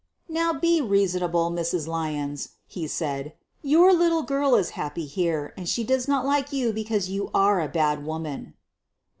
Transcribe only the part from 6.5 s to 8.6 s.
you because you are a bad woman.